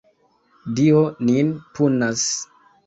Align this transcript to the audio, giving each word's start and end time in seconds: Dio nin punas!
Dio 0.79 1.03
nin 1.29 1.55
punas! 1.77 2.29